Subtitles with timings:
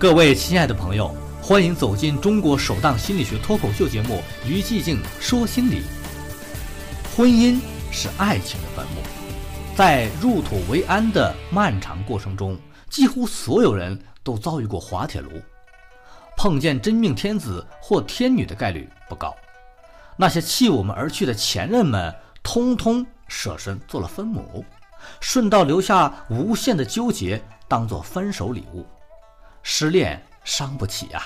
[0.00, 5.82] 各位亲爱的朋友，欢迎走进中国首档心理学脱口秀节目《于寂静说心理》。
[7.14, 7.60] 婚姻
[7.92, 9.02] 是爱情的坟墓，
[9.76, 12.58] 在入土为安的漫长过程中，
[12.88, 15.32] 几乎所有人都遭遇过滑铁卢，
[16.34, 19.36] 碰见真命天子或天女的概率不高。
[20.16, 22.10] 那些弃我们而去的前任们，
[22.42, 24.64] 通通舍身做了分母，
[25.20, 27.38] 顺道留下无限的纠结，
[27.68, 28.86] 当做分手礼物。
[29.62, 31.22] 失恋伤不起呀，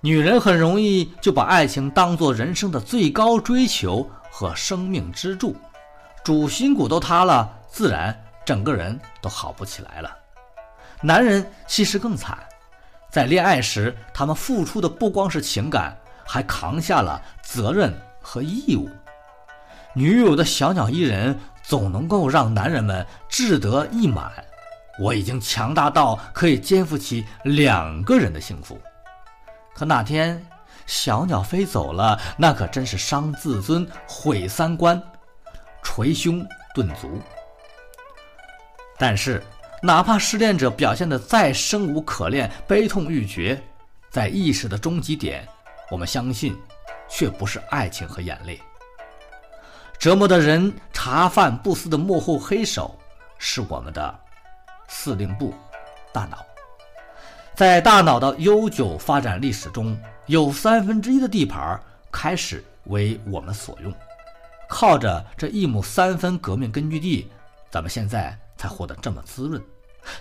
[0.00, 5.56] 女人很容易就把爱情当做人生的最高追求和生命支柱，
[6.24, 10.16] 主心骨都塌了，自然整个人都好不起来了。
[11.02, 12.38] 男人其实更惨，
[13.10, 18.88] 在恋爱时，他们付出的不光是情感，还扛下了责任和义务。
[19.94, 24.32] 女友的小鸟依人，总能够让男人们志得意满。
[24.98, 28.80] 我已经强大到可以肩负起两个人的幸福，
[29.74, 30.44] 可哪天
[30.86, 35.00] 小鸟飞走了，那可真是伤自尊、毁三观、
[35.82, 37.20] 捶胸顿足。
[38.98, 39.42] 但是，
[39.82, 43.62] 哪怕失恋者表现得再生无可恋、悲痛欲绝，
[44.10, 45.46] 在意识的终极点，
[45.90, 46.56] 我们相信，
[47.06, 48.58] 却不是爱情和眼泪。
[49.98, 52.98] 折磨的人茶饭不思的幕后黑手，
[53.38, 54.20] 是我们的。
[54.88, 55.54] 司令部，
[56.12, 56.44] 大脑，
[57.54, 63.92] 在大脑的悠久发展历史中，有三分之一的地盘开始为我们所用。
[64.68, 67.30] 靠着这一亩三分革命根据地，
[67.70, 69.62] 咱们现在才活得这么滋润。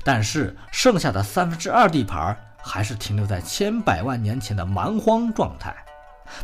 [0.03, 5.75] 但是剩下的三分之二地盘还是停留在千百万年前的蛮荒状态，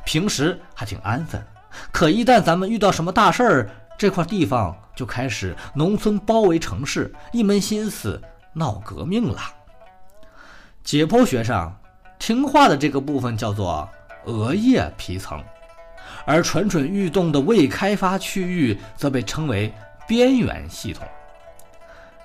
[0.05, 1.43] 平时还挺安分，
[1.91, 3.69] 可一旦咱们遇到什么大事儿，
[4.01, 8.19] 这块地方就开始农村包围城市，一门心思
[8.51, 9.39] 闹革命了。
[10.83, 11.79] 解剖学上，
[12.17, 13.87] 听话的这个部分叫做
[14.25, 15.39] 额叶皮层，
[16.25, 19.71] 而蠢蠢欲动的未开发区域则被称为
[20.07, 21.07] 边缘系统。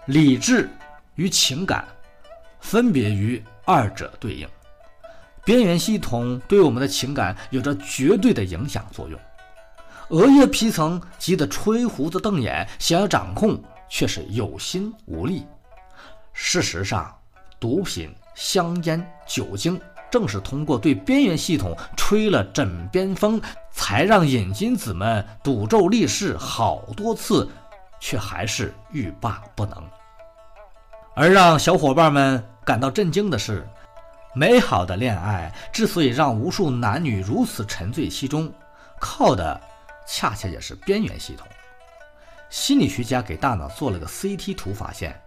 [0.06, 0.70] 理智
[1.16, 1.84] 与情感
[2.58, 4.48] 分别与二者对应，
[5.44, 9.20] 边缘系统对我们的情感有着绝对的影响作用。
[10.10, 15.44] 额叶皮层急得吹胡子瞪眼，想要掌控，却是有心无力。
[16.32, 17.12] 事实上，
[17.58, 23.40] 毒品、香烟、酒精，正是通过对边缘系统吹了枕边风，
[23.72, 27.48] 才让瘾君子们赌咒立誓好多次，
[27.98, 29.82] 却还是欲罢不能。
[31.16, 33.66] 而让小伙伴们感到震惊的是，
[34.34, 38.52] 美好的恋爱之所以让无数男女如此沉醉其中，
[39.00, 39.60] 靠的。
[40.06, 41.46] 恰恰也是边缘系统。
[42.48, 45.20] 心理学家给大脑做了个 CT 图，发现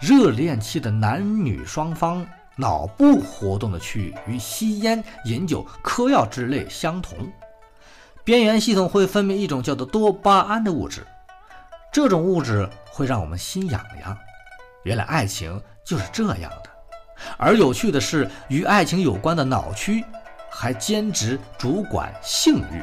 [0.00, 7.16] 热恋期的男女双方脑部活动的区域与吸烟、饮酒、嗑药之类相同。
[8.24, 11.06] 边缘系统会分泌一种叫做多巴胺的物质，
[11.92, 14.16] 这种物质会让我们心痒痒。
[14.82, 16.70] 原来爱情就是这样的。
[17.36, 20.04] 而有趣的是，与爱情有关的脑区
[20.50, 22.82] 还兼职主管性欲。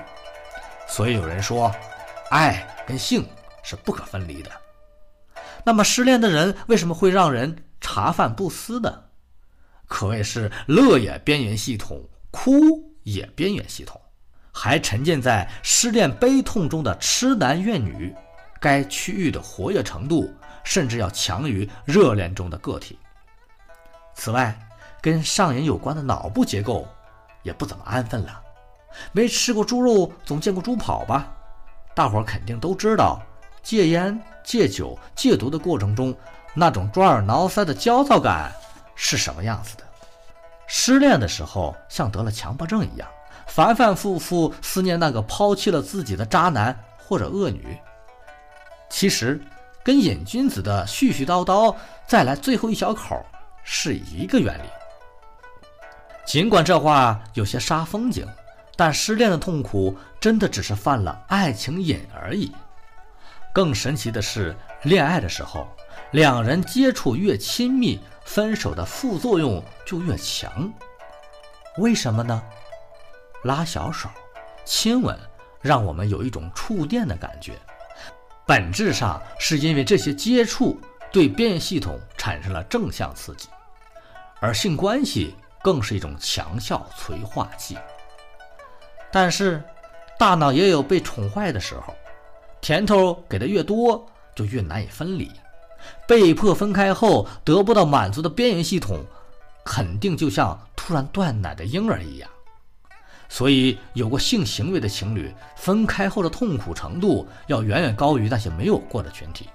[0.91, 1.73] 所以有人说，
[2.31, 3.25] 爱跟性
[3.63, 4.51] 是不可分离的。
[5.63, 9.09] 那么失恋的人为什么会让人茶饭不思的？
[9.87, 11.97] 可谓是乐也边缘系统，
[12.29, 12.51] 哭
[13.03, 14.01] 也边缘系统，
[14.51, 18.13] 还沉浸在失恋悲痛中的痴男怨女，
[18.59, 20.29] 该区域的活跃程度
[20.65, 22.99] 甚至要强于热恋中的个体。
[24.13, 24.59] 此外，
[25.01, 26.85] 跟上瘾有关的脑部结构
[27.43, 28.40] 也不怎么安分了。
[29.11, 31.31] 没吃过猪肉，总见过猪跑吧？
[31.93, 33.21] 大伙儿肯定都知道，
[33.61, 36.15] 戒烟、戒酒、戒毒的过程中，
[36.53, 38.51] 那种抓耳挠腮的焦躁感
[38.95, 39.83] 是什么样子的？
[40.67, 43.07] 失恋的时候，像得了强迫症一样，
[43.45, 47.77] 反反复复思念那个抛弃了自己的渣男或者恶女。
[48.89, 49.39] 其实，
[49.83, 51.75] 跟瘾君子的絮絮叨叨
[52.07, 53.21] 再来最后一小口
[53.63, 54.69] 是一个原理。
[56.25, 58.25] 尽管这话有些煞风景。
[58.81, 62.51] 但失恋的痛苦真的只是犯了爱情瘾而已。
[63.53, 65.67] 更神奇的是，恋爱的时候，
[66.13, 70.73] 两人接触越亲密，分手的副作用就越强。
[71.77, 72.41] 为什么呢？
[73.43, 74.09] 拉小手、
[74.65, 75.15] 亲吻，
[75.61, 77.53] 让我们有一种触电的感觉，
[78.47, 80.81] 本质上是因为这些接触
[81.11, 83.47] 对边缘系统产生了正向刺激，
[84.39, 87.77] 而性关系更是一种强效催化剂。
[89.11, 89.61] 但是，
[90.17, 91.93] 大脑也有被宠坏的时候，
[92.61, 94.05] 甜头给的越多，
[94.35, 95.29] 就越难以分离。
[96.07, 99.03] 被迫分开后得不到满足的边缘系统，
[99.65, 102.29] 肯定就像突然断奶的婴儿一样。
[103.27, 109.49] 所以，有过性行为的情侣分开后的痛苦程度要远远高于那些没有过的群体。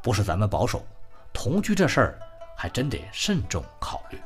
[0.00, 0.84] 不是咱们保守，
[1.32, 2.18] 同居这事儿
[2.56, 4.20] 还真得慎重考虑。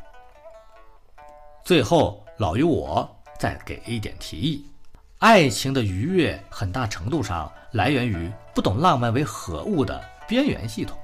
[1.64, 3.08] 最后，老于我
[3.38, 4.66] 再给一点提议：
[5.18, 10.98] 爱情的愉悦很大程度上来源于不懂浪漫为何物的边缘系统。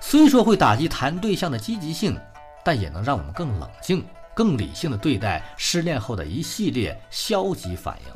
[0.00, 2.18] 虽说会打击谈对象的积极性，
[2.64, 4.04] 但也能让我们更冷静。
[4.34, 8.14] 更理性的对待失恋后的一系列消极反应。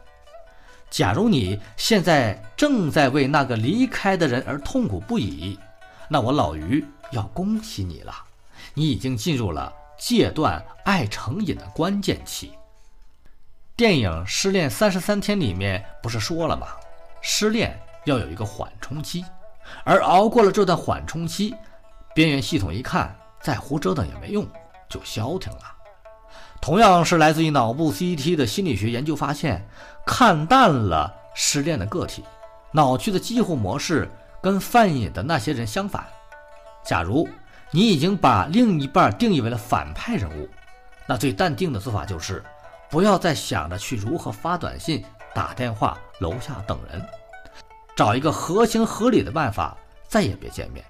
[0.89, 5.59] 假如你现在正在为那个离开的人而痛苦不已，
[6.09, 8.15] 那我老于要恭喜你了，
[8.73, 12.53] 你已经进入了戒断爱成瘾的关键期。
[13.83, 16.69] 电影《失恋三十三天》里面不是说了吗？
[17.21, 19.25] 失恋要有一个缓冲期，
[19.83, 21.53] 而熬过了这段缓冲期，
[22.15, 24.47] 边缘系统一看再胡折腾也没用，
[24.89, 25.63] 就消停了。
[26.61, 29.67] 同样是来自于脑部 CT 的心理学研究发现，
[30.07, 32.23] 看淡了失恋的个体，
[32.71, 34.09] 脑区的激活模式
[34.41, 36.07] 跟犯瘾的那些人相反。
[36.85, 37.29] 假如
[37.73, 40.49] 你已经把另一半定义为了反派人物，
[41.05, 42.45] 那最淡定的做法就是，
[42.93, 45.03] 不要再想着去如何发短信、
[45.35, 47.03] 打电话、楼下等人，
[47.97, 49.75] 找一个合情合理的办法，
[50.07, 50.85] 再也别见面，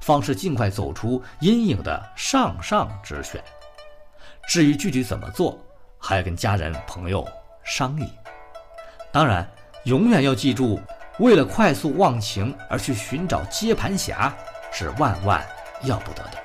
[0.00, 3.44] 方是尽快走出阴影的上上之选。
[4.48, 5.62] 至于具体怎么做，
[5.98, 7.28] 还要跟家人朋友
[7.62, 8.10] 商议。
[9.12, 9.46] 当然，
[9.84, 10.80] 永远要记住，
[11.18, 14.34] 为了快速忘情而去寻找接盘侠，
[14.72, 15.46] 是万万
[15.82, 16.38] 要不得的。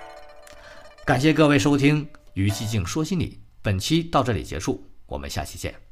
[1.05, 5.86] 感谢各位收听《于寂静说心理》，本期到这里结束，我们下期见。